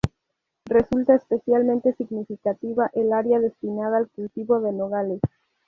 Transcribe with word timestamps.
Resulta 0.65 1.13
especialmente 1.13 1.93
significativa 1.93 2.89
el 2.93 3.13
área 3.13 3.39
destinada 3.39 3.99
al 3.99 4.09
cultivo 4.09 4.59
de 4.59 4.71
nogales. 4.73 5.21